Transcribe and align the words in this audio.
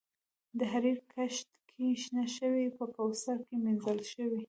د 0.57 0.59
حریر 0.71 0.99
کښت 1.13 1.49
کې 1.69 1.85
شنه 2.03 2.25
شوي 2.37 2.65
په 2.77 2.85
کوثر 2.95 3.37
کې 3.47 3.55
مینځل 3.63 3.99
شوي 4.13 4.39